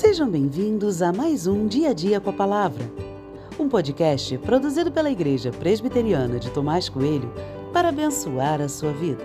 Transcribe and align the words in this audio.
Sejam 0.00 0.30
bem-vindos 0.30 1.02
a 1.02 1.12
mais 1.12 1.46
um 1.46 1.66
Dia 1.66 1.90
a 1.90 1.92
Dia 1.92 2.18
com 2.22 2.30
a 2.30 2.32
Palavra, 2.32 2.90
um 3.58 3.68
podcast 3.68 4.38
produzido 4.38 4.90
pela 4.90 5.10
Igreja 5.10 5.50
Presbiteriana 5.50 6.38
de 6.38 6.50
Tomás 6.50 6.88
Coelho 6.88 7.30
para 7.70 7.90
abençoar 7.90 8.62
a 8.62 8.68
sua 8.68 8.94
vida. 8.94 9.22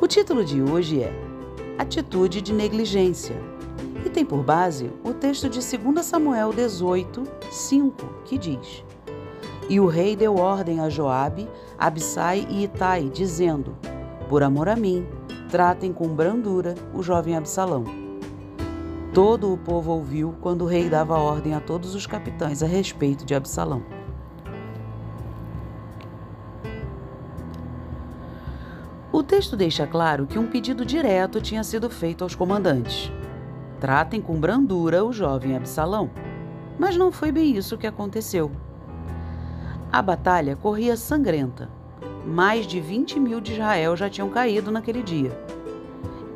O 0.00 0.06
título 0.06 0.42
de 0.42 0.62
hoje 0.62 1.02
é 1.02 1.12
Atitude 1.76 2.40
de 2.40 2.54
Negligência 2.54 3.36
e 4.02 4.08
tem 4.08 4.24
por 4.24 4.42
base 4.42 4.90
o 5.04 5.12
texto 5.12 5.46
de 5.46 5.60
2 5.60 6.06
Samuel 6.06 6.50
18, 6.50 7.22
5, 7.50 8.06
que 8.24 8.38
diz: 8.38 8.82
E 9.68 9.78
o 9.78 9.86
rei 9.86 10.16
deu 10.16 10.36
ordem 10.36 10.80
a 10.80 10.88
Joabe, 10.88 11.46
Abissai 11.78 12.46
e 12.48 12.64
Itai, 12.64 13.10
dizendo: 13.10 13.76
Por 14.26 14.42
amor 14.42 14.70
a 14.70 14.74
mim, 14.74 15.06
tratem 15.50 15.92
com 15.92 16.08
brandura 16.08 16.74
o 16.94 17.02
jovem 17.02 17.36
Absalão. 17.36 18.07
Todo 19.12 19.52
o 19.52 19.56
povo 19.56 19.92
ouviu 19.92 20.34
quando 20.40 20.62
o 20.62 20.66
rei 20.66 20.88
dava 20.88 21.18
ordem 21.18 21.54
a 21.54 21.60
todos 21.60 21.94
os 21.94 22.06
capitães 22.06 22.62
a 22.62 22.66
respeito 22.66 23.24
de 23.24 23.34
Absalão. 23.34 23.82
O 29.10 29.22
texto 29.22 29.56
deixa 29.56 29.86
claro 29.86 30.26
que 30.26 30.38
um 30.38 30.46
pedido 30.46 30.84
direto 30.84 31.40
tinha 31.40 31.64
sido 31.64 31.88
feito 31.88 32.22
aos 32.22 32.34
comandantes. 32.34 33.10
Tratem 33.80 34.20
com 34.20 34.38
brandura 34.38 35.04
o 35.04 35.12
jovem 35.12 35.56
Absalão. 35.56 36.10
Mas 36.78 36.96
não 36.96 37.10
foi 37.10 37.32
bem 37.32 37.56
isso 37.56 37.78
que 37.78 37.86
aconteceu. 37.86 38.52
A 39.90 40.02
batalha 40.02 40.54
corria 40.54 40.96
sangrenta. 40.96 41.68
Mais 42.26 42.66
de 42.66 42.78
20 42.78 43.18
mil 43.18 43.40
de 43.40 43.54
Israel 43.54 43.96
já 43.96 44.10
tinham 44.10 44.28
caído 44.28 44.70
naquele 44.70 45.02
dia. 45.02 45.32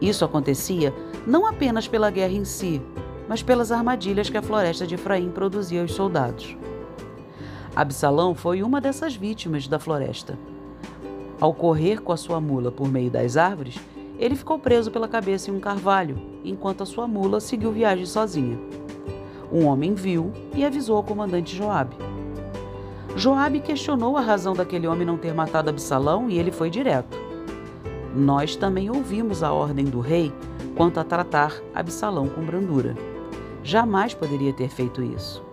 Isso 0.01 0.25
acontecia 0.25 0.93
não 1.26 1.46
apenas 1.46 1.87
pela 1.87 2.10
guerra 2.10 2.32
em 2.32 2.45
si, 2.45 2.82
mas 3.28 3.42
pelas 3.42 3.70
armadilhas 3.70 4.28
que 4.28 4.37
a 4.37 4.42
floresta 4.42 4.87
de 4.87 4.95
Efraim 4.95 5.30
produzia 5.30 5.80
aos 5.82 5.92
soldados. 5.92 6.56
Absalão 7.74 8.34
foi 8.34 8.62
uma 8.62 8.80
dessas 8.80 9.15
vítimas 9.15 9.66
da 9.66 9.78
floresta. 9.78 10.38
Ao 11.40 11.54
correr 11.54 12.00
com 12.00 12.12
a 12.12 12.16
sua 12.16 12.40
mula 12.40 12.70
por 12.70 12.88
meio 12.88 13.10
das 13.10 13.37
árvores, 13.37 13.76
ele 14.18 14.37
ficou 14.37 14.59
preso 14.59 14.90
pela 14.90 15.09
cabeça 15.09 15.50
em 15.50 15.54
um 15.54 15.60
carvalho, 15.60 16.20
enquanto 16.45 16.82
a 16.82 16.87
sua 16.87 17.09
mula 17.09 17.40
seguiu 17.40 17.73
viagem 17.73 18.06
sozinha. 18.06 18.59
Um 19.50 19.66
homem 19.66 19.95
viu 19.95 20.32
e 20.54 20.65
avisou 20.65 20.96
ao 20.96 21.02
comandante 21.02 21.56
Joabe. 21.56 21.96
Joabe 23.16 23.60
questionou 23.60 24.16
a 24.16 24.20
razão 24.20 24.54
daquele 24.54 24.87
homem 24.87 25.06
não 25.06 25.18
ter 25.18 25.34
matado 25.34 25.70
Absalão 25.70 26.30
e 26.30 26.38
ele 26.38 26.50
foi 26.50 26.70
direto. 26.70 27.18
Nós 28.15 28.56
também 28.56 28.90
ouvimos 28.90 29.43
a 29.43 29.52
ordem 29.52 29.84
do 29.84 30.00
rei 30.00 30.32
quanto 30.76 30.98
a 30.98 31.04
tratar 31.04 31.54
Absalão 31.74 32.28
com 32.28 32.42
brandura. 32.42 32.96
Jamais 33.62 34.15
poderia 34.15 34.52
ter 34.52 34.68
feito 34.68 35.02
isso. 35.02 35.45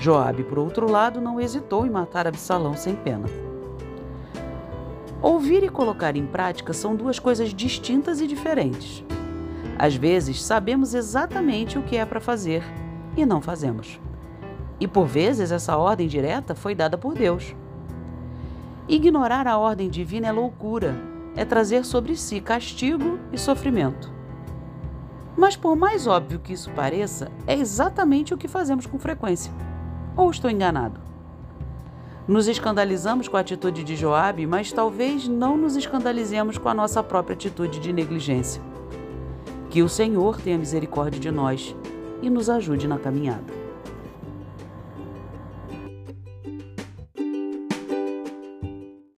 Joabe, 0.00 0.42
por 0.42 0.58
outro 0.58 0.90
lado, 0.90 1.20
não 1.20 1.40
hesitou 1.40 1.86
em 1.86 1.90
matar 1.90 2.26
Absalão 2.26 2.76
sem 2.76 2.94
pena. 2.94 3.26
Ouvir 5.20 5.62
e 5.62 5.68
colocar 5.68 6.16
em 6.16 6.26
prática 6.26 6.72
são 6.72 6.96
duas 6.96 7.18
coisas 7.18 7.54
distintas 7.54 8.20
e 8.20 8.26
diferentes. 8.26 9.04
Às 9.78 9.94
vezes, 9.94 10.42
sabemos 10.42 10.94
exatamente 10.94 11.78
o 11.78 11.82
que 11.82 11.96
é 11.96 12.04
para 12.04 12.20
fazer 12.20 12.62
e 13.16 13.24
não 13.24 13.40
fazemos. 13.40 14.00
E 14.80 14.88
por 14.88 15.06
vezes, 15.06 15.52
essa 15.52 15.76
ordem 15.76 16.08
direta 16.08 16.56
foi 16.56 16.74
dada 16.74 16.98
por 16.98 17.14
Deus. 17.14 17.54
Ignorar 18.88 19.46
a 19.46 19.56
ordem 19.56 19.88
divina 19.88 20.26
é 20.26 20.32
loucura, 20.32 20.96
é 21.36 21.44
trazer 21.44 21.84
sobre 21.84 22.16
si 22.16 22.40
castigo 22.40 23.18
e 23.32 23.38
sofrimento. 23.38 24.12
Mas, 25.36 25.56
por 25.56 25.74
mais 25.74 26.06
óbvio 26.06 26.38
que 26.38 26.52
isso 26.52 26.70
pareça, 26.70 27.30
é 27.46 27.54
exatamente 27.54 28.34
o 28.34 28.36
que 28.36 28.48
fazemos 28.48 28.86
com 28.86 28.98
frequência. 28.98 29.52
Ou 30.16 30.30
estou 30.30 30.50
enganado? 30.50 31.00
Nos 32.28 32.46
escandalizamos 32.46 33.28
com 33.28 33.36
a 33.36 33.40
atitude 33.40 33.82
de 33.82 33.96
Joabe, 33.96 34.46
mas 34.46 34.70
talvez 34.70 35.26
não 35.26 35.56
nos 35.56 35.74
escandalizemos 35.74 36.56
com 36.58 36.68
a 36.68 36.74
nossa 36.74 37.02
própria 37.02 37.34
atitude 37.34 37.80
de 37.80 37.92
negligência. 37.92 38.62
Que 39.70 39.82
o 39.82 39.88
Senhor 39.88 40.40
tenha 40.40 40.58
misericórdia 40.58 41.18
de 41.18 41.30
nós 41.30 41.74
e 42.20 42.30
nos 42.30 42.48
ajude 42.48 42.86
na 42.86 42.98
caminhada. 42.98 43.61